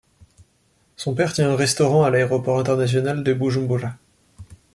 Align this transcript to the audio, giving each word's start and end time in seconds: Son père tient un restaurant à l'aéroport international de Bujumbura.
Son 0.95 1.13
père 1.13 1.31
tient 1.31 1.51
un 1.51 1.55
restaurant 1.55 2.03
à 2.03 2.09
l'aéroport 2.09 2.57
international 2.59 3.23
de 3.23 3.33
Bujumbura. 3.35 3.97